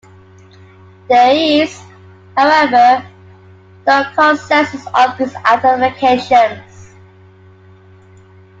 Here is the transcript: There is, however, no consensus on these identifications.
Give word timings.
There 1.09 1.35
is, 1.35 1.79
however, 2.35 3.07
no 3.85 4.11
consensus 4.15 4.87
on 4.87 5.15
these 5.19 5.35
identifications. 5.35 6.95